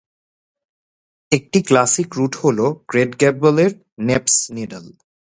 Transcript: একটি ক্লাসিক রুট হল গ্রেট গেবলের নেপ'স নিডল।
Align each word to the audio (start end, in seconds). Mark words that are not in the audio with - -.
একটি 1.31 1.59
ক্লাসিক 1.67 2.09
রুট 2.17 2.33
হল 2.35 2.59
গ্রেট 2.89 3.11
গেবলের 3.21 3.71
নেপ'স 3.99 4.35
নিডল। 4.55 4.85